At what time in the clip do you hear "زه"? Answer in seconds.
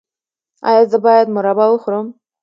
0.91-0.97